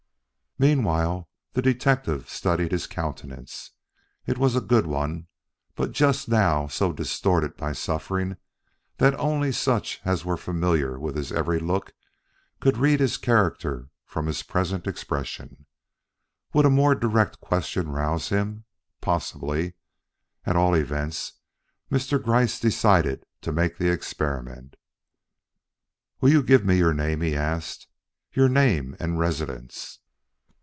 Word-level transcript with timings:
Meantime 0.59 1.25
the 1.53 1.61
detective 1.63 2.29
studied 2.29 2.71
his 2.71 2.85
countenance. 2.85 3.71
It 4.27 4.37
was 4.37 4.55
a 4.55 4.61
good 4.61 4.85
one, 4.85 5.25
but 5.75 5.91
just 5.91 6.29
now 6.29 6.67
so 6.67 6.93
distorted 6.93 7.57
by 7.57 7.71
suffering 7.73 8.37
that 8.97 9.19
only 9.19 9.51
such 9.51 10.01
as 10.05 10.23
were 10.23 10.37
familiar 10.37 10.99
with 10.99 11.15
his 11.15 11.31
every 11.31 11.57
look 11.59 11.93
could 12.59 12.77
read 12.77 12.99
his 12.99 13.17
character 13.17 13.89
from 14.05 14.27
his 14.27 14.43
present 14.43 14.85
expression. 14.85 15.65
Would 16.53 16.67
a 16.67 16.69
more 16.69 16.93
direct 16.93 17.39
question 17.41 17.89
rouse 17.89 18.29
him? 18.29 18.65
Possibly. 18.99 19.73
At 20.45 20.55
all 20.57 20.75
events, 20.75 21.39
Mr. 21.91 22.21
Gryce 22.21 22.59
decided 22.59 23.25
to 23.41 23.51
make 23.51 23.79
the 23.79 23.89
experiment. 23.91 24.75
"Will 26.19 26.29
you 26.29 26.43
give 26.43 26.63
me 26.63 26.77
your 26.77 26.93
name?" 26.93 27.21
he 27.21 27.35
asked," 27.35 27.87
your 28.33 28.47
name 28.49 28.95
and 28.99 29.17
residence?" 29.17 29.97